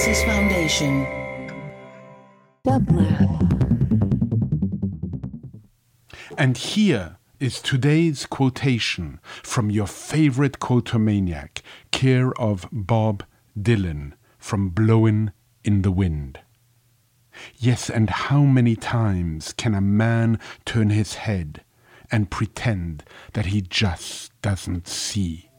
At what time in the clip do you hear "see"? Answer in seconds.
24.88-25.49